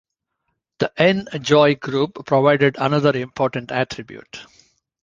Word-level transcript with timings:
The 0.79 0.91
N-Joi 0.99 1.75
group 1.75 2.25
provided 2.25 2.75
another 2.79 3.15
important 3.15 3.71
attribute. 3.71 4.43